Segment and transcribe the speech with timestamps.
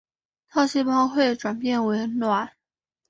[0.49, 2.49] 套细胞会转变成卵。